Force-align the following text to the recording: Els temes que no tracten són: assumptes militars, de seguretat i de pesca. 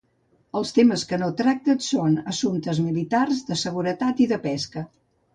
Els 0.59 0.69
temes 0.75 1.01
que 1.09 1.17
no 1.23 1.25
tracten 1.41 1.83
són: 1.87 2.15
assumptes 2.31 2.79
militars, 2.85 3.43
de 3.51 3.57
seguretat 3.65 4.23
i 4.25 4.27
de 4.33 4.41
pesca. 4.47 4.85